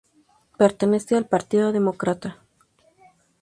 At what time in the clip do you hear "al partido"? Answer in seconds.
1.15-1.71